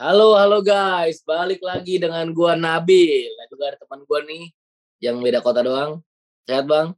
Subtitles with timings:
[0.00, 1.20] Halo, halo guys.
[1.28, 3.36] Balik lagi dengan gua Nabil.
[3.36, 4.48] Dan juga ada teman gua nih
[4.96, 6.00] yang beda kota doang.
[6.48, 6.96] Sehat, Bang?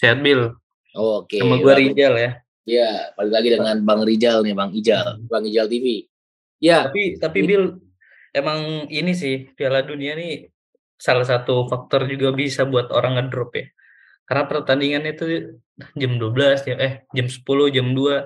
[0.00, 0.56] Sehat, Bil.
[0.96, 1.36] Oke.
[1.44, 2.40] Sama gua Rijal ya.
[2.64, 5.28] Iya, balik lagi dengan Bang Rijal nih, Bang Ijal.
[5.28, 6.08] Bang Ijal TV.
[6.56, 6.88] Ya.
[6.88, 7.84] Tapi tapi Bil
[8.32, 10.48] emang ini sih Piala Dunia nih
[10.96, 13.68] salah satu faktor juga bisa buat orang ngedrop ya.
[14.24, 15.52] Karena pertandingannya itu
[16.00, 18.24] jam 12 ya, eh jam 10, jam 2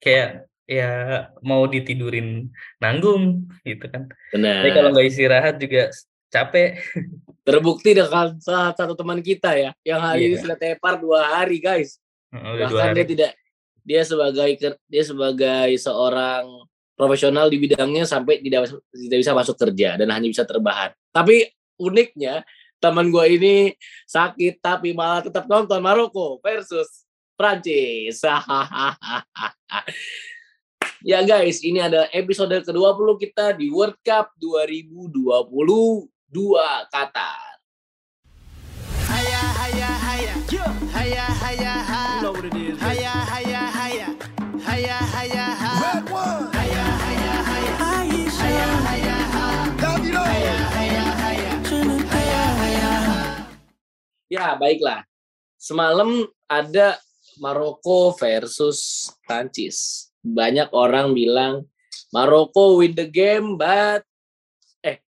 [0.00, 2.46] kayak ya mau ditidurin
[2.78, 4.06] nanggung gitu kan.
[4.30, 4.62] Benar.
[4.62, 5.90] Tapi kalau nggak istirahat juga
[6.30, 6.78] capek.
[7.42, 10.42] Terbukti dengan salah satu teman kita ya, yang hari ini Iya.
[10.46, 11.98] sudah tepar dua hari guys.
[12.30, 13.10] Dua Bahkan dia hari.
[13.10, 13.32] tidak
[13.82, 14.50] dia sebagai
[14.86, 16.46] dia sebagai seorang
[16.94, 20.94] profesional di bidangnya sampai tidak tidak bisa masuk kerja dan hanya bisa terbahan.
[21.10, 21.50] Tapi
[21.82, 22.46] uniknya
[22.78, 23.56] teman gue ini
[24.06, 28.22] sakit tapi malah tetap nonton Maroko versus Prancis.
[31.04, 36.10] ya guys, ini ada episode ke-20 kita di World Cup 2022
[36.92, 37.50] Qatar.
[40.50, 42.76] You know what it is.
[45.80, 46.52] Red one.
[46.52, 46.86] Hiya.
[47.00, 48.04] Hiya, hiya, hi.
[54.28, 55.00] Ya, baiklah.
[55.56, 57.00] Semalam ada
[57.40, 60.09] Maroko versus Prancis.
[60.20, 61.68] Banyak orang bilang
[62.12, 64.04] Maroko win the game, but
[64.84, 64.98] eh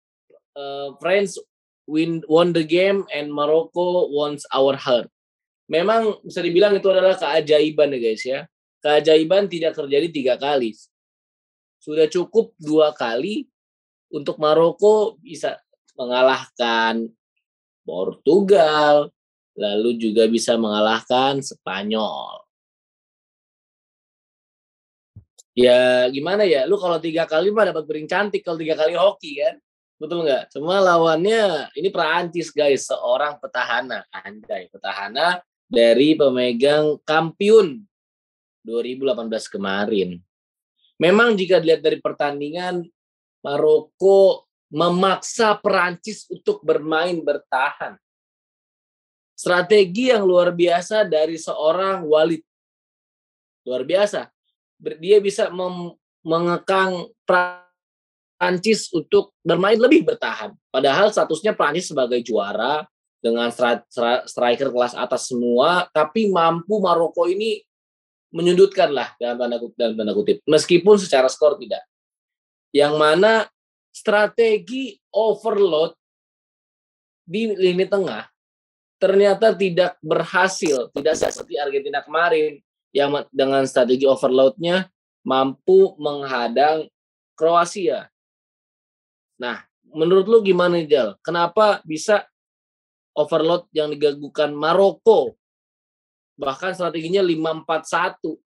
[0.57, 1.37] uh, France
[1.85, 5.11] win won the game and Morocco wants our heart.
[5.71, 8.41] Memang bisa dibilang itu adalah keajaiban ya guys ya.
[8.83, 10.75] Keajaiban tidak terjadi tiga kali.
[11.83, 13.47] Sudah cukup dua kali
[14.11, 15.59] untuk Maroko bisa
[15.99, 17.11] mengalahkan
[17.83, 19.11] Portugal,
[19.59, 22.43] lalu juga bisa mengalahkan Spanyol.
[25.53, 29.45] Ya gimana ya, lu kalau tiga kali mah dapat piring cantik, kalau tiga kali hoki
[29.45, 29.61] kan,
[30.01, 30.49] betul nggak?
[30.49, 37.85] Cuma lawannya ini Perancis guys, seorang petahana, anjay petahana dari pemegang kampiun
[38.65, 40.17] 2018 kemarin.
[40.97, 42.89] Memang jika dilihat dari pertandingan,
[43.45, 48.01] Maroko memaksa Perancis untuk bermain bertahan
[49.43, 52.47] strategi yang luar biasa dari seorang Walid.
[53.67, 54.31] Luar biasa.
[54.83, 55.47] Dia bisa
[56.27, 60.51] mengekang Prancis untuk bermain lebih bertahan.
[60.75, 62.83] Padahal statusnya Prancis sebagai juara
[63.23, 63.47] dengan
[64.27, 67.63] striker kelas atas semua, tapi mampu Maroko ini
[68.35, 70.43] menyudutkan lah dalam tanda kutip, dalam tanda kutip.
[70.51, 71.87] Meskipun secara skor tidak.
[72.75, 73.33] Yang mana
[73.95, 75.95] strategi overload
[77.23, 78.27] di lini tengah
[78.99, 82.59] ternyata tidak berhasil, tidak seperti Argentina kemarin
[82.93, 84.93] yang dengan strategi overloadnya
[85.25, 86.87] mampu menghadang
[87.33, 88.13] Kroasia.
[89.41, 91.17] Nah, menurut lu gimana Jal?
[91.25, 92.29] Kenapa bisa
[93.17, 95.35] overload yang digagukan Maroko?
[96.37, 98.39] Bahkan strateginya 5-4-1.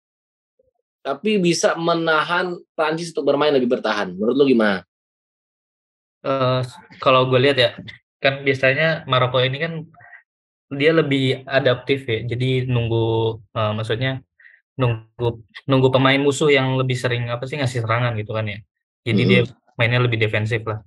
[1.04, 4.16] Tapi bisa menahan Prancis untuk bermain lebih bertahan.
[4.16, 4.84] Menurut lu gimana?
[6.24, 6.60] Eh,
[7.04, 7.70] kalau gue lihat ya,
[8.20, 9.72] kan biasanya Maroko ini kan
[10.72, 12.24] dia lebih adaptif ya.
[12.24, 14.24] Jadi nunggu eh, maksudnya
[14.80, 15.28] nunggu
[15.70, 18.58] nunggu pemain musuh yang lebih sering apa sih ngasih serangan gitu kan ya.
[19.06, 19.28] Jadi Mhm.
[19.30, 19.40] dia
[19.78, 20.80] mainnya lebih defensif lah.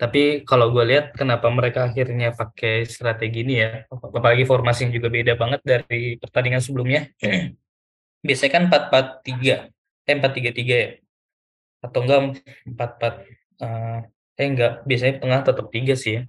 [0.00, 5.08] Tapi kalau gue lihat kenapa mereka akhirnya pakai strategi ini ya, apalagi formasi yang juga
[5.12, 7.08] beda banget dari pertandingan sebelumnya.
[8.26, 9.54] Biasanya kan 4-4-3,
[10.08, 10.88] eh 4-3-3 ya.
[11.84, 12.18] Atau enggak
[12.68, 13.14] 4-4
[13.64, 14.00] eh
[14.40, 16.22] eh enggak, biasanya tengah tetap 3 sih ya.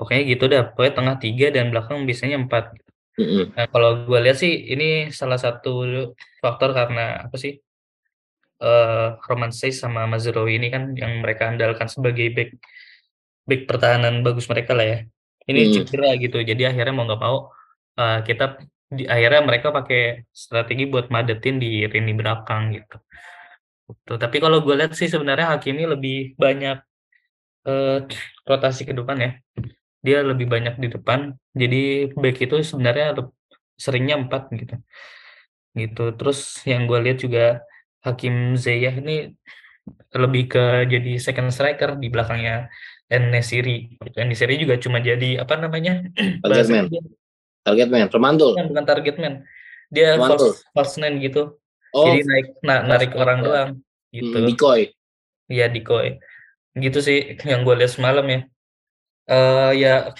[0.00, 2.76] Pokoknya gitu dah, pokoknya tengah 3 dan belakang biasanya 4.
[3.16, 3.42] Mm-mm.
[3.56, 5.68] Nah, kalau gue lihat sih ini salah satu
[6.42, 7.52] faktor karena apa sih?
[8.66, 12.50] eh Roman Saiz sama Mazraoui ini kan yang mereka andalkan sebagai back
[13.48, 14.98] back pertahanan bagus mereka lah ya.
[15.46, 15.72] Ini Hmm.
[15.74, 16.36] cedera gitu.
[16.42, 17.36] Jadi akhirnya mau nggak mau
[18.00, 18.44] eh, kita
[18.96, 20.00] di akhirnya mereka pakai
[20.30, 22.96] strategi buat madetin di lini belakang gitu.
[24.06, 26.76] Tuh, tapi kalau gue lihat sih sebenarnya Hakimi lebih banyak
[27.68, 27.96] eh,
[28.48, 29.30] rotasi ke depan ya.
[30.06, 31.34] Dia lebih banyak di depan.
[31.50, 33.18] Jadi back itu sebenarnya
[33.74, 34.78] seringnya empat gitu.
[35.74, 36.04] Gitu.
[36.14, 37.44] Terus yang gue lihat juga
[38.06, 39.34] Hakim Ziyech ini
[40.14, 42.70] lebih ke jadi second striker di belakangnya
[43.10, 43.98] Enesiri.
[43.98, 44.16] Gitu.
[44.18, 46.06] Enesiri juga cuma jadi apa namanya?
[46.46, 46.86] Target man.
[47.66, 48.54] Target man, pemantul.
[48.54, 49.34] bukan, bukan target man.
[49.90, 50.54] Dia Pemantul.
[50.54, 51.58] false, false nine gitu.
[51.90, 53.50] Oh, Jadi naik na- narik false orang nine, ya.
[53.50, 53.70] doang
[54.14, 54.36] gitu.
[54.38, 54.80] mm, decoy.
[55.50, 56.06] Iya decoy.
[56.78, 58.40] Gitu sih yang gue lihat semalam ya.
[59.26, 60.14] Eh ya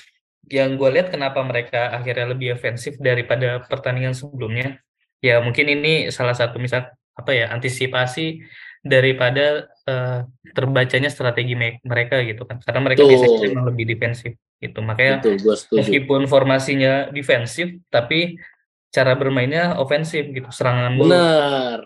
[0.46, 4.78] yang gue lihat kenapa mereka akhirnya lebih ofensif daripada pertandingan sebelumnya.
[5.22, 8.44] Ya mungkin ini salah satu misal apa ya antisipasi
[8.86, 13.10] daripada uh, terbacanya strategi me mereka gitu kan karena mereka Betul.
[13.16, 14.32] biasanya memang lebih defensif
[14.62, 15.36] gitu makanya Betul,
[15.74, 18.38] meskipun formasinya defensif tapi
[18.94, 21.78] cara bermainnya ofensif gitu serangan mulu Benar.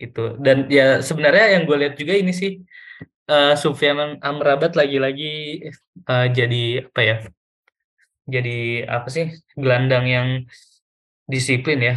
[0.00, 2.64] itu dan ya sebenarnya yang gue lihat juga ini sih
[3.30, 5.64] uh, Sufyan Amrabat lagi-lagi
[6.08, 7.16] uh, jadi apa ya
[8.28, 10.28] jadi apa sih gelandang yang
[11.24, 11.94] disiplin ya.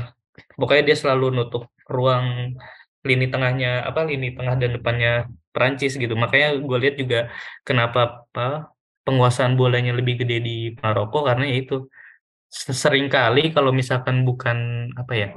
[0.55, 2.55] Pokoknya dia selalu nutup ruang
[3.03, 5.11] lini tengahnya apa lini tengah dan depannya
[5.51, 6.15] Perancis gitu.
[6.15, 7.19] Makanya gue lihat juga
[7.67, 8.71] kenapa apa
[9.03, 11.75] penguasaan bolanya lebih gede di Maroko karena ya itu
[12.51, 15.27] sering kali kalau misalkan bukan apa ya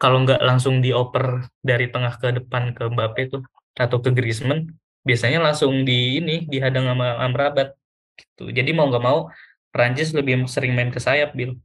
[0.00, 3.42] kalau nggak langsung dioper dari tengah ke depan ke Mbappe tuh
[3.76, 4.72] atau ke Griezmann
[5.08, 7.72] biasanya langsung di ini dihadang sama Amrabat
[8.20, 9.32] gitu jadi mau nggak mau
[9.72, 11.56] Prancis lebih sering main ke sayap Bill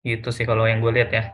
[0.00, 1.24] gitu sih kalau yang gue lihat ya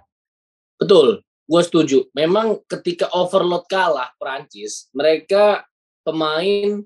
[0.81, 2.09] Betul, gue setuju.
[2.17, 5.69] Memang ketika overload kalah Prancis, mereka
[6.01, 6.81] pemain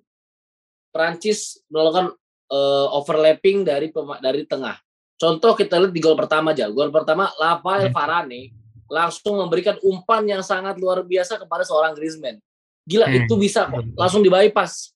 [0.90, 2.10] Prancis melakukan
[2.50, 4.74] uh, overlapping dari dari tengah.
[5.14, 6.66] Contoh kita lihat di gol pertama aja.
[6.66, 7.94] Gol pertama Rafael Hmm.
[7.94, 8.50] Varane
[8.90, 12.42] langsung memberikan umpan yang sangat luar biasa kepada seorang Griezmann.
[12.84, 13.16] Gila Hmm.
[13.24, 13.96] itu bisa kok Hmm.
[13.96, 14.92] langsung di bypass.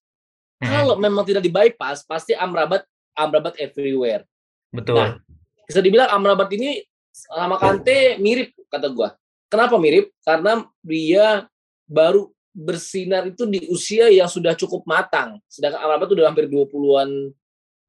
[0.60, 4.22] Hmm, Kalau memang tidak di bypass, pasti Amrabat Amrabat everywhere.
[4.68, 5.16] betul Nah,
[5.64, 9.16] bisa dibilang Amrabat ini sama Kante mirip kata gua.
[9.48, 10.12] Kenapa mirip?
[10.20, 11.48] Karena dia
[11.88, 15.40] baru bersinar itu di usia yang sudah cukup matang.
[15.48, 17.32] Sedangkan Amrabat tuh udah hampir 20-an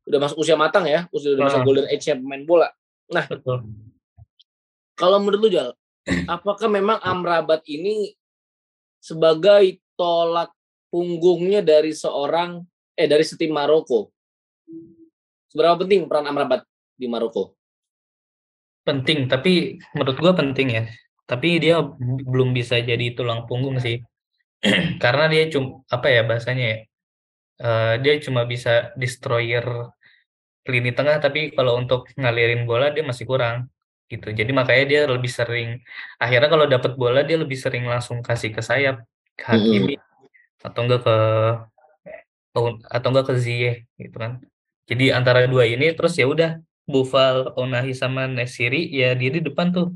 [0.07, 1.65] udah masuk usia matang ya, udah udah masuk Ah.
[1.67, 2.69] golden age pemain bola.
[3.27, 3.65] betul
[4.93, 5.69] Kalau menurut lu Jal,
[6.27, 8.13] apakah memang Amrabat ini
[8.99, 10.55] sebagai tolak
[10.87, 12.63] punggungnya dari seorang
[12.95, 14.07] eh dari setim Maroko?
[15.51, 16.63] Seberapa penting peran Amrabat
[16.95, 17.59] di Maroko?
[18.89, 20.83] penting tapi menurut gua penting ya.
[21.29, 21.85] Tapi dia
[22.25, 24.01] belum bisa jadi tulang punggung sih.
[25.03, 26.77] Karena dia cuma apa ya bahasanya ya?
[27.59, 29.65] Eh, dia cuma bisa destroyer
[30.69, 33.69] lini tengah tapi kalau untuk ngalirin bola dia masih kurang
[34.09, 34.33] gitu.
[34.33, 35.69] Jadi makanya dia lebih sering
[36.17, 39.05] akhirnya kalau dapat bola dia lebih sering langsung kasih ke sayap
[39.39, 39.95] ke Hakimi
[40.59, 41.17] atau enggak ke
[42.91, 44.43] atau enggak ke Ziyech gitu kan.
[44.89, 46.59] Jadi antara dua ini terus ya udah
[46.89, 49.93] Buffal, Onahi sama Nesiri ya dia di depan tuh.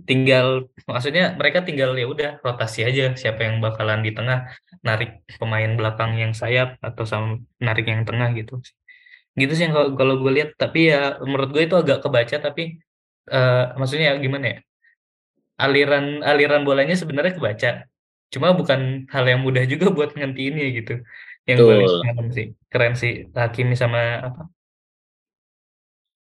[0.00, 4.48] Tinggal maksudnya mereka tinggal ya udah rotasi aja siapa yang bakalan di tengah
[4.80, 8.62] narik pemain belakang yang sayap atau sama narik yang tengah gitu.
[9.36, 12.80] Gitu sih yang kalau kalau gue lihat tapi ya menurut gue itu agak kebaca tapi
[13.28, 14.58] eh, maksudnya gimana ya
[15.60, 17.89] aliran aliran bolanya sebenarnya kebaca
[18.30, 20.94] cuma bukan hal yang mudah juga buat ngentiinnya gitu
[21.44, 24.42] yang gue semalam sih keren sih Hakimi sama apa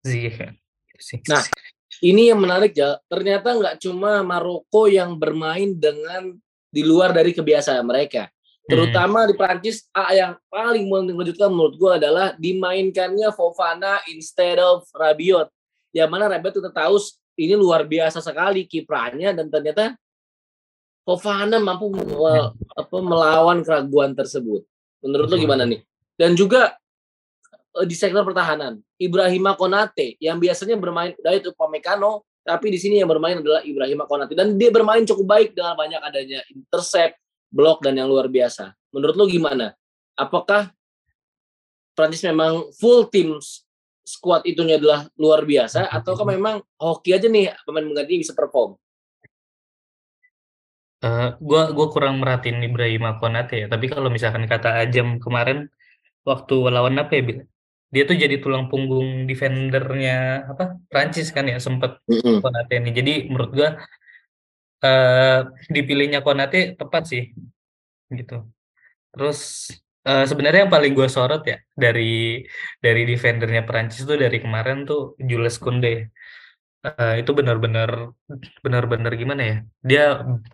[0.04, 0.50] Ziyech ya.
[0.92, 1.40] Gitu sih Nah,
[2.04, 3.00] ini yang menarik ya.
[3.08, 6.36] Ternyata nggak cuma Maroko yang bermain dengan
[6.68, 8.28] di luar dari kebiasaan mereka.
[8.64, 15.52] Terutama di Prancis, ah, yang paling mengejutkan menurut gue adalah dimainkannya Fofana instead of Rabiot.
[15.92, 16.96] Yang mana Rabiot kita tahu
[17.36, 19.92] ini luar biasa sekali kiprahnya dan ternyata
[21.04, 24.64] Fofana mampu me- apa, melawan keraguan tersebut.
[25.04, 25.84] Menurut lo gimana nih?
[26.16, 26.80] Dan juga
[27.76, 33.04] eh, di sektor pertahanan, Ibrahima Konate yang biasanya bermain dari itu Upamecano, tapi di sini
[33.04, 37.20] yang bermain adalah Ibrahima Konate dan dia bermain cukup baik dengan banyak adanya intercept,
[37.52, 38.72] blok dan yang luar biasa.
[38.96, 39.76] Menurut lo gimana?
[40.16, 40.72] Apakah
[41.92, 43.36] Prancis memang full tim
[44.04, 48.76] squad itunya adalah luar biasa ataukah memang hoki aja nih pemain mengganti bisa perform?
[51.04, 55.68] Eh, gua gua kurang merhatiin Ibrahima Konate ya tapi kalau misalkan kata Ajam kemarin
[56.28, 57.38] waktu lawan apa ya Bil?
[57.94, 61.90] dia tuh jadi tulang punggung defendernya apa Prancis kan ya sempet
[62.42, 62.90] Konate ini.
[62.98, 63.68] Jadi menurut gua
[64.84, 65.38] eh
[65.74, 67.22] dipilihnya Konate tepat sih
[68.18, 68.34] gitu.
[69.12, 69.38] Terus
[70.08, 72.42] eh, sebenarnya yang paling gua sorot ya dari
[72.84, 76.10] dari defendernya Prancis tuh dari kemarin tuh Jules Koundé
[76.84, 78.12] Eh, itu benar-benar
[78.60, 80.04] benar-benar gimana ya dia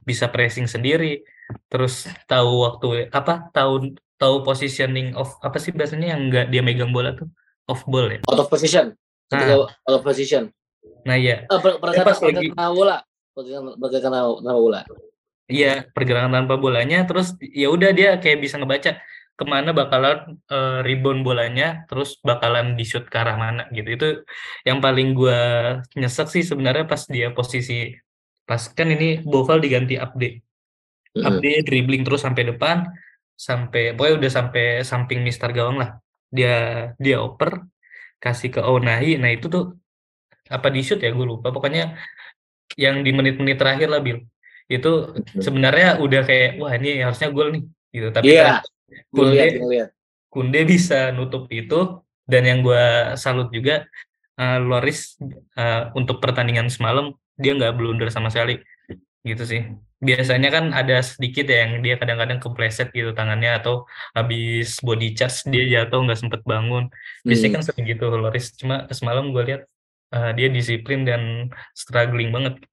[0.01, 1.27] bisa pressing sendiri
[1.67, 6.95] terus tahu waktu apa tahu tahu positioning of apa sih biasanya yang enggak dia megang
[6.95, 7.27] bola tuh
[7.67, 8.95] off ball ya Out of position.
[9.27, 10.55] Ketika out of position.
[11.03, 12.97] nah iya Eh, per- pergerakan pergerakan bola.
[13.35, 14.81] Pergerakan tanpa bola.
[15.51, 19.03] iya pergerakan tanpa bolanya terus ya udah dia kayak bisa ngebaca
[19.41, 23.89] ke mana bakalan eh, rebound bolanya terus bakalan di shoot ke arah mana gitu.
[23.97, 24.09] Itu
[24.69, 25.41] yang paling gua
[25.97, 27.97] nyesek sih sebenarnya pas dia posisi
[28.45, 30.45] pas kan ini Boval diganti update.
[31.11, 31.27] Mm-mm.
[31.27, 32.87] update dribbling terus sampai depan
[33.35, 35.97] sampai pokoknya udah sampai samping Mister gawang lah.
[36.29, 36.55] Dia
[37.01, 37.65] dia oper
[38.21, 39.65] kasih ke Onahi nah itu tuh
[40.53, 41.11] apa di shoot ya?
[41.17, 41.49] Gue lupa.
[41.51, 41.97] Pokoknya
[42.79, 44.23] yang di menit-menit terakhir lah Bil
[44.71, 48.09] itu sebenarnya udah kayak wah ini harusnya gol nih gitu.
[48.15, 48.80] Tapi Iya, kan gue
[49.11, 49.91] Kunde gue lihat.
[50.31, 53.87] Kunde bisa nutup itu dan yang gua salut juga
[54.39, 55.19] eh, Loris
[55.59, 58.63] eh, untuk pertandingan semalam dia nggak blunder sama sekali
[59.27, 59.63] gitu sih.
[60.01, 63.85] Biasanya kan ada sedikit ya yang dia kadang-kadang kepleset gitu tangannya atau
[64.17, 66.89] habis body charge dia jatuh nggak sempet bangun.
[67.27, 67.57] Biasanya Hmm.
[67.61, 68.47] kan sering gitu Loris.
[68.57, 69.63] Cuma semalam gue lihat
[70.17, 72.65] eh, dia disiplin dan struggling banget.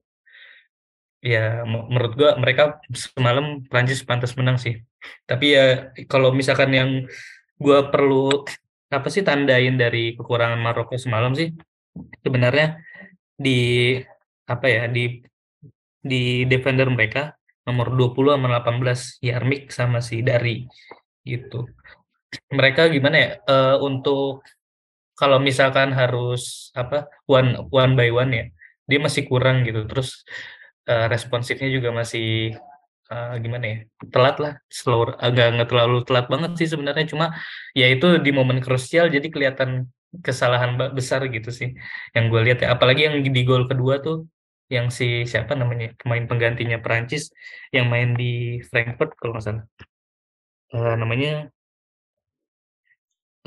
[1.22, 4.82] Ya me- menurut gua mereka semalam Prancis pantas menang sih.
[5.26, 5.66] Tapi ya
[6.12, 6.90] kalau misalkan yang
[7.58, 8.46] gua perlu
[8.88, 11.52] apa sih tandain dari kekurangan Maroko semalam sih
[12.24, 12.80] sebenarnya
[13.36, 13.60] di
[14.48, 15.20] apa ya di
[16.02, 17.36] di defender mereka
[17.68, 20.64] nomor 20 sama 18 Yarmik sama si Dari
[21.28, 21.68] gitu.
[22.52, 24.44] Mereka gimana ya eh, untuk
[25.18, 28.46] kalau misalkan harus apa one one by one ya
[28.88, 30.24] dia masih kurang gitu terus
[30.88, 32.56] eh, responsifnya juga masih
[33.14, 33.78] eh, gimana ya
[34.14, 37.26] telat lah slow agak nggak terlalu telat banget sih sebenarnya cuma
[37.76, 39.88] ya itu di momen krusial jadi kelihatan
[40.24, 41.76] kesalahan besar gitu sih
[42.16, 44.26] yang gue lihat ya apalagi yang di gol kedua tuh
[44.68, 47.32] yang si siapa namanya pemain penggantinya Perancis
[47.72, 49.66] yang main di Frankfurt kalau nggak salah
[50.68, 51.48] Eh, namanya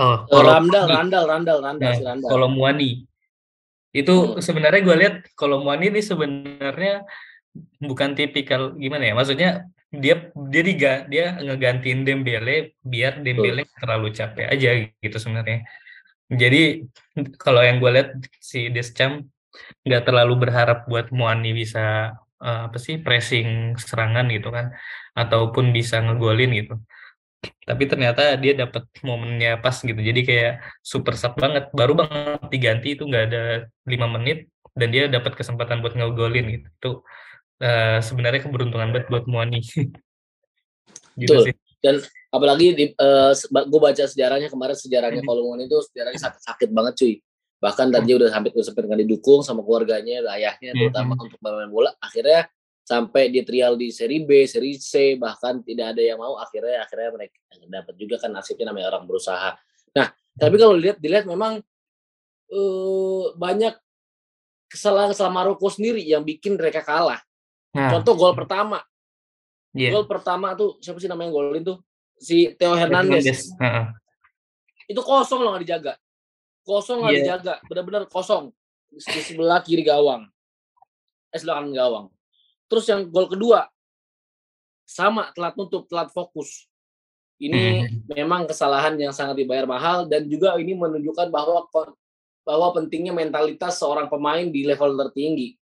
[0.01, 0.89] oh Randall, Kolomuani.
[0.97, 2.31] Randall, Randall, Randall, Nah.
[2.33, 2.91] Kolomuani.
[3.93, 4.41] Itu Hmm.
[4.41, 7.05] sebenarnya gue lihat Kolomuani ini sebenarnya
[7.81, 9.15] bukan tipikal gimana ya?
[9.19, 9.51] Maksudnya
[9.91, 14.71] dia dia diga, dia ngegantiin Dembele biar Dembele nggak terlalu capek aja
[15.03, 15.67] gitu sebenarnya.
[16.31, 16.87] Jadi
[17.43, 19.27] kalau yang gue lihat si Deschamps
[19.83, 24.71] nggak terlalu berharap buat Muani bisa eh, apa sih pressing serangan gitu kan
[25.19, 26.79] ataupun bisa ngegolin gitu
[27.41, 30.53] tapi ternyata dia dapat momennya pas gitu jadi kayak
[30.85, 33.43] super sub banget baru banget diganti itu nggak ada
[33.89, 36.91] lima menit dan dia dapat kesempatan buat ngegolin gitu itu
[37.61, 39.61] eh, sebenarnya keberuntungan banget buat Muani
[41.21, 41.45] gitu Betul.
[41.53, 41.97] sih Dan
[42.29, 42.85] apalagi di,
[43.49, 45.29] gue baca sejarahnya kemarin sejarahnya Hmm.
[45.33, 47.15] Kolomon itu sejarahnya sakit, sakit banget cuy.
[47.57, 48.53] Bahkan tadi udah sampai
[48.85, 51.25] dengan didukung sama keluarganya, ayahnya terutama Hmm.
[51.25, 51.97] untuk bermain bola.
[52.05, 52.53] Akhirnya
[52.85, 56.37] sampai dia trial di seri B, seri C, bahkan tidak ada yang mau.
[56.37, 59.57] Akhirnya akhirnya mereka dapat juga kan nasibnya namanya orang berusaha.
[59.97, 61.65] Nah, tapi kalau dilihat dilihat memang
[62.51, 63.73] eh, banyak
[64.69, 67.25] kesalahan-kesalahan Maroko sendiri yang bikin mereka kalah.
[67.71, 68.83] Nah Contoh gol pertama,
[69.75, 71.79] iya gol pertama tuh siapa sih namanya golin tuh?
[72.19, 73.23] Si Theo Hernandez.
[73.25, 73.41] Hernandez.
[73.57, 73.87] Heeh.
[74.91, 75.93] Itu kosong loh nggak dijaga.
[76.67, 77.21] Kosong nggak Iya.
[77.23, 78.51] dijaga, benar-benar kosong.
[78.91, 80.27] Di sebelah kiri gawang.
[81.31, 82.07] Eh sebelah kanan gawang.
[82.67, 83.71] Terus yang gol kedua
[84.83, 86.67] sama telat nutup, telat fokus.
[87.41, 91.65] Ini memang kesalahan yang sangat dibayar mahal dan juga ini menunjukkan bahwa
[92.45, 95.57] bahwa pentingnya mentalitas seorang pemain di level tertinggi.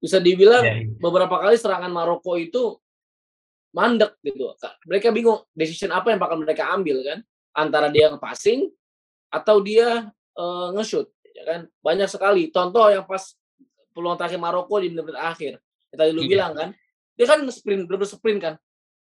[0.00, 0.96] Bisa dibilang Iya, iya.
[0.96, 2.80] beberapa kali serangan Maroko itu
[3.70, 4.50] mandek gitu.
[4.56, 7.18] Ka- Mereka bingung decision apa yang bakal mereka ambil kan
[7.52, 8.72] antara dia passing
[9.28, 11.04] atau dia eh, nge-shoot
[11.36, 11.60] ya kan.
[11.84, 13.36] Banyak sekali contoh yang pas
[13.92, 15.52] peluang terakhir Maroko di menit-menit akhir.
[15.92, 16.30] Yang tadi lu Iya.
[16.32, 16.68] bilang kan.
[17.14, 18.54] Dia kan sprint, bener sprint kan.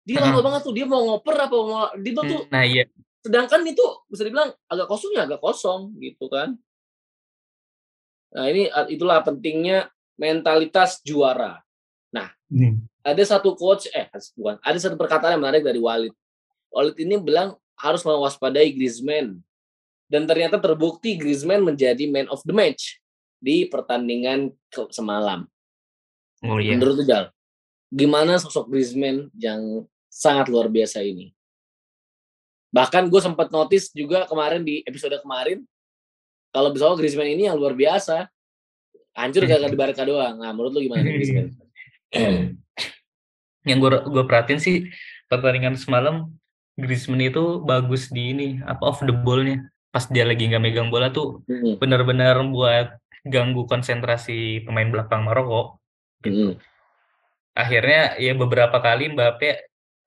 [0.03, 2.83] Dia lama banget tuh, dia mau ngoper apa mau dia tuh nah iya
[3.19, 6.55] sedangkan itu bisa dibilang agak kosong ya agak kosong gitu kan.
[8.29, 11.63] Nah, ini itulah pentingnya mentalitas juara.
[12.49, 12.81] Hmm.
[13.05, 16.13] ada satu coach eh bukan ada satu perkataan yang menarik dari Walid.
[16.73, 19.37] Walid ini bilang harus mewaspadai Griezmann
[20.09, 22.97] dan ternyata terbukti Griezmann menjadi man of the match
[23.37, 24.49] di pertandingan
[24.89, 25.45] semalam.
[26.41, 27.29] oh iya Menurut Jal,
[27.93, 31.29] gimana sosok Griezmann yang sangat luar biasa ini?
[32.73, 35.61] Bahkan gue sempat notice juga kemarin di episode kemarin
[36.49, 38.25] kalau misalnya Griezmann ini yang luar biasa
[39.19, 40.39] hancur gak di Barca doang.
[40.39, 41.47] Nah, menurut lu gimana nih Griezmann?
[43.67, 44.75] yang gue gue perhatiin sih
[45.27, 46.31] pertandingan semalam
[46.73, 49.67] Griezmann itu bagus di ini apa off the ball-nya.
[49.89, 52.95] Pas dia lagi nggak megang bola tuh Hmm, benar-benar buat
[53.25, 55.81] ganggu konsentrasi pemain belakang Maroko.
[56.23, 56.55] Hmm,
[57.51, 59.49] akhirnya ya beberapa kali Mbappe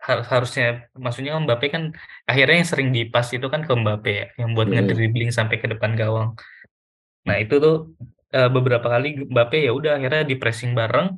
[0.00, 1.92] har- harusnya maksudnya Mbappe kan
[2.24, 4.80] akhirnya yang sering dipas itu kan ke Mbappe ya yang buat Hmm.
[4.80, 6.38] ngedribbling sampai ke depan gawang.
[7.28, 7.92] Nah itu tuh
[8.36, 11.08] eh, beberapa kali Mbappe ya udah akhirnya di pressing bareng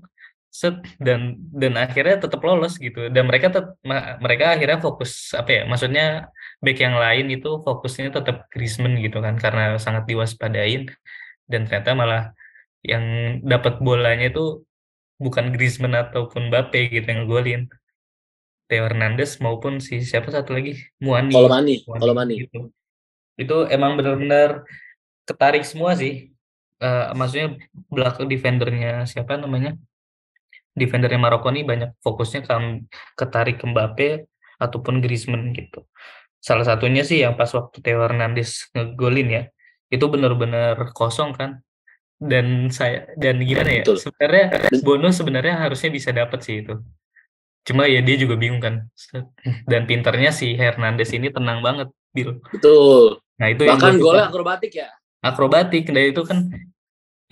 [0.54, 3.11] set dan dan akhirnya tetap lolos gitu.
[3.11, 6.30] Dan mereka tet, ma- mereka akhirnya fokus apa ya maksudnya
[6.62, 10.90] back yang lain itu fokusnya tetap Griezmann gitu kan karena sangat diwaspadain.
[11.50, 12.23] Dan ternyata malah
[12.87, 13.04] yang
[13.42, 14.62] dapat bolanya itu
[15.18, 17.62] bukan Griezmann ataupun Mbappe gitu yang ngegolin.
[18.71, 20.73] Theo Hernandez maupun si siapa satu lagi?
[21.02, 21.35] Muani.
[21.35, 22.35] Kolomani, Kolomani.
[22.47, 22.71] gitu.
[23.35, 24.62] itu emang benar-benar
[25.26, 26.30] ketarik semua sih
[26.83, 27.54] Eh, maksudnya
[27.87, 29.78] belakang defendernya siapa namanya
[30.75, 32.54] defendernya Maroko nih banyak fokusnya ke
[33.14, 34.09] ketarik ke Mbappe
[34.59, 35.87] ataupun Griezmann gitu.
[36.43, 39.43] Salah satunya sih yang pas waktu Theo Hernandez ngegolin ya,
[39.88, 41.62] itu benar-benar kosong kan.
[42.14, 43.85] Dan saya dan gimana ya?
[43.87, 43.99] Betul.
[44.02, 44.45] Sebenarnya
[44.83, 46.78] Bono sebenarnya harusnya bisa dapat sih itu.
[47.64, 48.85] Cuma ya dia juga bingung kan.
[49.64, 52.38] Dan pinternya si Hernandez ini tenang banget, Bill.
[52.52, 53.25] Betul.
[53.40, 54.90] Nah, itu Bahkan golnya akrobatik ya.
[55.25, 55.88] Akrobatik.
[55.88, 56.52] Dan itu kan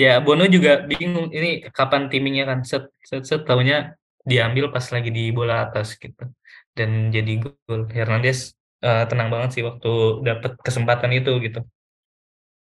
[0.00, 2.58] ya Bono juga bingung ini kapan timingnya kan.
[2.64, 3.92] Set set, set taunya
[4.24, 6.24] diambil pas lagi di bola atas gitu.
[6.72, 7.86] Dan jadi gol.
[7.92, 9.92] Hernandez eh, tenang banget sih waktu
[10.24, 11.60] dapat kesempatan itu gitu.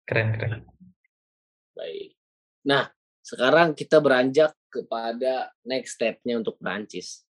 [0.04, 0.68] Keren keren.
[1.72, 2.14] Baik.
[2.68, 2.92] Nah,
[3.24, 7.26] sekarang kita beranjak kepada next step-nya untuk Prancis.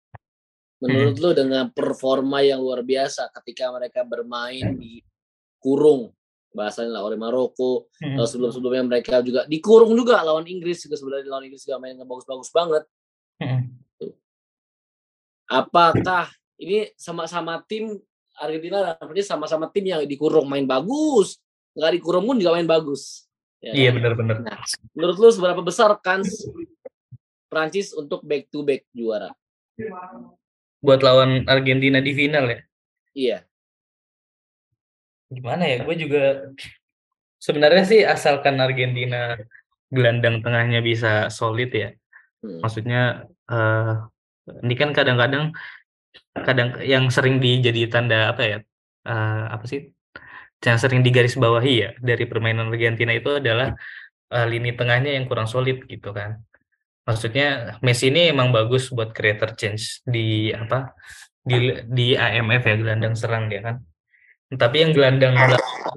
[0.77, 5.01] Menurut lu dengan performa yang luar biasa ketika mereka bermain di
[5.57, 6.13] kurung
[6.57, 8.17] bahasanya lawan Maroko Hmm.
[8.17, 12.49] Lalu sebelum-sebelumnya mereka juga dikurung juga lawan Inggris juga sebenarnya lawan Inggris juga main bagus-bagus
[12.49, 12.83] banget.
[13.37, 13.77] Hmm.
[15.47, 18.01] Apakah ini sama-sama tim
[18.37, 21.41] Argentina dan Prancis sama-sama tim yang dikurung main bagus,
[21.77, 23.25] nggak dikurung pun juga main bagus.
[23.57, 24.61] Ya iya benar-benar Nah,
[24.93, 26.45] menurut lu seberapa besar kans
[27.49, 29.33] Prancis untuk back to back juara?
[30.77, 32.59] buat lawan Argentina di final ya
[33.17, 33.37] Iya.
[35.27, 36.23] Gimana ya gue juga
[37.37, 39.35] sebenarnya sih asalkan Argentina
[39.91, 41.89] gelandang tengahnya bisa solid ya.
[42.37, 42.61] Hmm.
[42.61, 43.93] maksudnya eh
[44.61, 45.57] ini kan kadang-kadang
[46.45, 48.57] kadang yang sering dijadi tanda apa ya
[49.09, 49.89] eh, apa sih
[50.61, 53.73] yang sering digarisbawahi ya dari permainan Argentina itu adalah
[54.29, 56.41] eh, lini tengahnya yang kurang solid gitu kan.
[57.07, 60.93] Maksudnya Messi ini emang bagus buat creator change di apa
[61.41, 63.75] di di AMF ya gelandang serang dia kan
[64.55, 65.35] tapi yang gelandang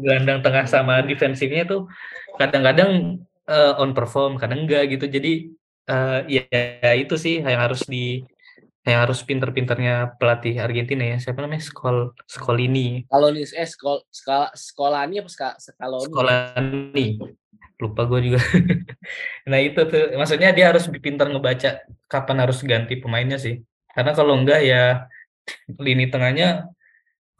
[0.00, 1.86] gelandang tengah sama defensifnya tuh
[2.34, 5.06] kadang-kadang eh, on perform kadang enggak gitu.
[5.06, 5.54] Jadi
[5.86, 8.26] eh, ya itu sih yang harus di
[8.80, 11.16] yang harus pinter-pinternya pelatih Argentina ya.
[11.20, 11.62] Siapa namanya?
[11.62, 13.04] Skol Skolini.
[13.06, 16.08] Kalau nih eh skol, skala, sekolahnya apa ska, skaloni?
[16.08, 17.06] Skolani.
[17.78, 18.40] Lupa gue juga.
[19.50, 20.16] Nah itu tuh.
[20.16, 23.60] Maksudnya dia harus pintar ngebaca kapan harus ganti pemainnya sih.
[23.90, 25.10] Karena kalau enggak ya
[25.76, 26.70] lini tengahnya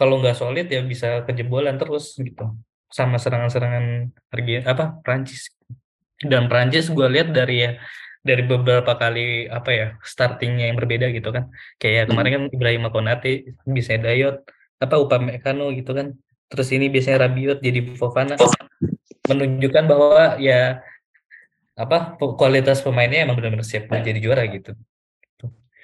[0.01, 2.57] kalau nggak solid ya bisa kejebolan terus gitu.
[2.89, 4.09] Sama serangan-serangan
[4.65, 5.53] apa Prancis
[6.25, 7.71] dan Prancis gue lihat dari ya
[8.25, 11.53] dari beberapa kali apa ya startingnya yang berbeda gitu kan.
[11.77, 12.17] Kayak Hmm.
[12.17, 14.41] kemarin kan Ibrahim Konate bisa Dayot
[14.81, 16.17] apa Upamecano gitu kan.
[16.49, 18.41] Terus ini biasanya Rabiot jadi Fofana
[19.29, 20.81] menunjukkan bahwa ya
[21.77, 24.73] apa kualitas pemainnya emang benar-benar siap jadi juara gitu.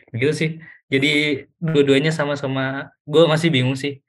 [0.08, 0.50] Gitu sih.
[0.88, 4.00] Jadi dua-duanya sama-sama gue masih bingung sih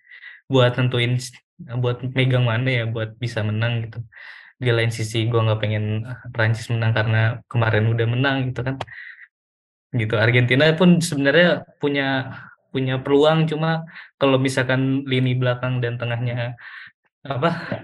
[0.47, 1.19] buat tentuin
[1.57, 3.99] buat megang mana ya buat bisa menang gitu
[4.57, 8.75] di lain sisi gue nggak pengen Prancis menang karena kemarin udah menang gitu kan
[9.93, 12.07] gitu Argentina pun sebenarnya punya
[12.73, 13.87] punya peluang cuma
[14.21, 16.57] kalau misalkan lini belakang dan tengahnya
[17.25, 17.83] apa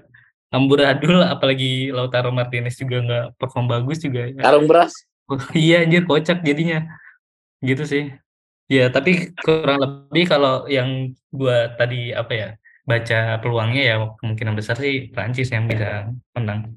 [0.54, 4.42] amburadul apalagi Lautaro Martinez juga nggak perform bagus juga ya.
[4.46, 4.94] Karung beras.
[5.58, 6.86] iya anjir kocak jadinya
[7.64, 8.14] gitu sih
[8.72, 12.50] ya tapi kurang lebih kalau yang gua tadi apa ya
[12.84, 16.76] baca peluangnya ya kemungkinan besar sih Prancis yang bisa menang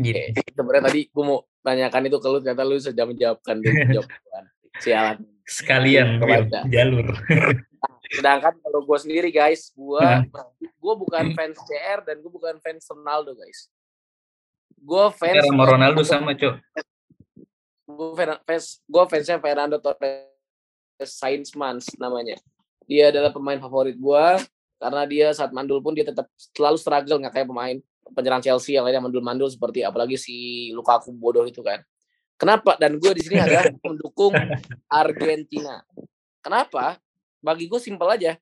[0.00, 3.56] gitu Oke, sebenarnya tadi gue mau tanyakan itu ke lu ternyata lu sudah menjawabkan
[3.96, 4.44] jawaban.
[4.76, 5.18] Sialan.
[5.46, 6.66] sekalian Kebaca.
[6.66, 7.06] jalur
[8.10, 10.26] Sedangkan kalau gue sendiri guys, gue Nah.
[10.60, 13.70] gue bukan fans CR dan gue bukan fans Ronaldo guys.
[14.76, 16.60] Gue fans sama Ronaldo sama cok
[17.86, 20.26] gue fans gue fansnya Fernando Torres
[20.98, 22.34] Sainsmans namanya.
[22.86, 24.26] Dia adalah pemain favorit gue
[24.76, 27.76] karena dia saat mandul pun dia tetap selalu struggle nggak kayak pemain
[28.12, 31.82] penyerang Chelsea yang lainnya mandul-mandul seperti apalagi si Lukaku bodoh itu kan.
[32.36, 32.76] Kenapa?
[32.76, 34.36] Dan gue di sini adalah mendukung
[34.92, 35.80] Argentina.
[36.44, 37.00] Kenapa?
[37.40, 38.36] Bagi gue simpel aja.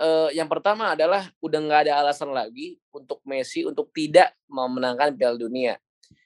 [0.00, 5.36] Eh, yang pertama adalah udah nggak ada alasan lagi untuk Messi untuk tidak memenangkan Piala
[5.36, 5.76] Dunia.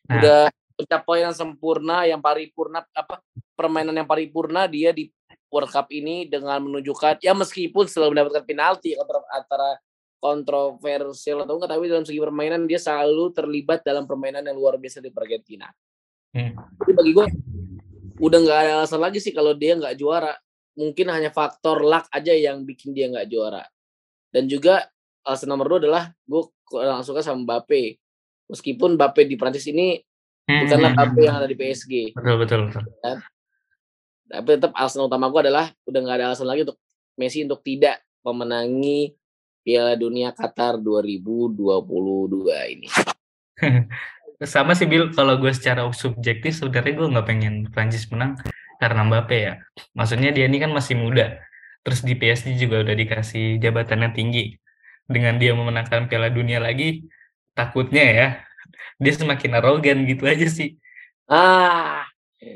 [0.08, 0.14] Nah.
[0.16, 0.42] Udah
[0.74, 3.22] pencapaian sempurna yang paripurna apa
[3.54, 5.10] permainan yang paripurna dia di
[5.48, 9.70] World Cup ini dengan menunjukkan ya meskipun selalu mendapatkan penalti antara, antara
[10.18, 15.04] kontroversial atau enggak tapi dalam segi permainan dia selalu terlibat dalam permainan yang luar biasa
[15.04, 15.68] di Argentina.
[16.34, 16.56] Hmm.
[16.82, 17.26] Jadi bagi gue
[18.24, 20.34] udah nggak ada alasan lagi sih kalau dia nggak juara.
[20.74, 23.62] Mungkin hanya faktor luck aja yang bikin dia nggak juara.
[24.32, 24.90] Dan juga
[25.22, 28.00] alasan nomor dua adalah gue kurang suka sama Mbappe.
[28.50, 30.00] Meskipun Mbappe di Prancis ini
[30.44, 30.98] bukanlah Hmm.
[31.00, 31.92] Mbappe yang ada di PSG.
[32.12, 32.85] betul betul betul
[34.24, 36.78] Tapi tetap alasan utama gue adalah udah nggak ada alasan lagi untuk
[37.14, 39.14] Messi untuk tidak memenangi
[39.62, 41.54] Piala Dunia Qatar 2022
[42.74, 42.88] ini.
[44.44, 48.37] sama sih Bill kalau gue secara subjektif sebenarnya gue nggak pengen Prancis menang
[48.83, 49.54] karena Mbappe ya
[49.94, 51.38] maksudnya dia ini kan masih muda
[51.87, 54.59] terus di PSG juga udah dikasih jabatannya tinggi
[55.07, 57.07] dengan dia memenangkan Piala Dunia lagi
[57.54, 58.28] takutnya ya
[59.00, 60.78] dia semakin arogan gitu aja sih
[61.24, 62.04] Ah,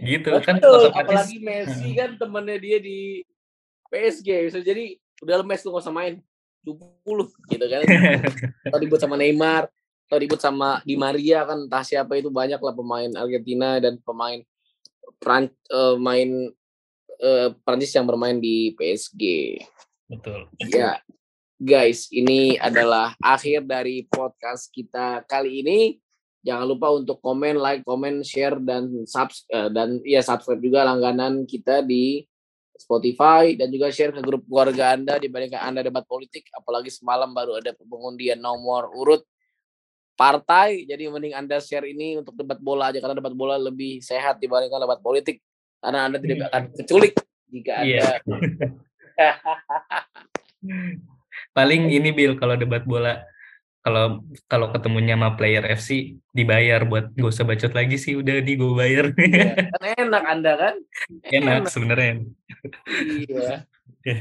[0.04, 0.92] gitu kan betul.
[0.92, 3.24] otomatis Apalagi Messi kan temennya dia di
[3.88, 4.28] PSG.
[4.52, 6.20] Bisa jadi udah lemes tuh gak usah main.
[6.66, 7.80] 20 gitu kan.
[8.68, 9.72] atau ribut sama Neymar,
[10.04, 14.44] atau ribut sama Di Maria kan entah siapa itu banyak lah pemain Argentina dan pemain
[15.16, 16.52] Pran eh, main
[17.24, 19.22] eh, Prancis yang bermain di PSG.
[20.12, 21.00] betul Ya,
[21.56, 25.80] guys, ini adalah akhir dari podcast kita kali ini.
[26.48, 31.44] Jangan lupa untuk komen, like, komen, share dan subs eh, dan ya subscribe juga langganan
[31.44, 32.24] kita di
[32.78, 37.60] Spotify dan juga share ke grup keluarga Anda dibandingkan Anda debat politik apalagi semalam baru
[37.60, 39.20] ada pengundian nomor urut
[40.16, 40.88] partai.
[40.88, 44.80] Jadi mending Anda share ini untuk debat bola aja karena debat bola lebih sehat dibandingkan
[44.80, 45.42] debat politik
[45.84, 47.12] karena Anda tidak akan keculik
[47.52, 48.24] jika Iya.
[48.24, 48.38] Anda
[51.56, 53.22] paling ini Bill kalau debat bola
[53.88, 58.52] kalau kalau ketemunya sama player FC dibayar buat gak usah bacot lagi sih udah di
[58.52, 60.74] gue bayar Iya, kan enak Anda kan
[61.24, 62.28] enak sebenarnya
[63.00, 63.64] Iya.
[63.88, 64.14] Oke.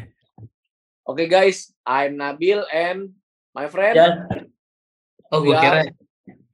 [1.04, 3.12] Oke guys, I'm Nabil and
[3.52, 4.24] my friend Ya.
[5.36, 5.92] oh gue kira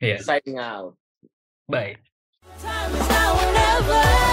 [0.02, 0.18] Iya.
[0.26, 0.98] signing out.
[1.70, 1.94] bye
[2.58, 4.33] Time is now or never.